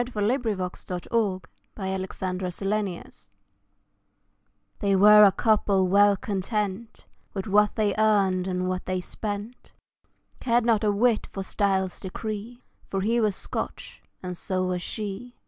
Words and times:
For 0.11 0.23
He 0.23 0.35
was 0.35 0.73
Scotch 0.79 1.07
and 1.43 1.55
so 1.55 1.75
was 1.75 1.91
She 1.91 3.45
They 4.79 4.95
were 4.95 5.23
a 5.23 5.31
couple 5.31 5.87
well 5.89 6.17
content 6.17 7.05
With 7.35 7.45
what 7.45 7.75
they 7.75 7.93
earned 7.99 8.47
and 8.47 8.67
what 8.67 8.87
they 8.87 8.99
spent, 8.99 9.71
Cared 10.39 10.65
not 10.65 10.83
a 10.83 10.91
whit 10.91 11.27
for 11.27 11.43
style's 11.43 11.99
decree, 11.99 12.63
For 12.87 13.01
he 13.01 13.19
was 13.21 13.35
Scotch, 13.35 14.01
and 14.23 14.35
so 14.35 14.63
was 14.63 14.81
she. 14.81 15.35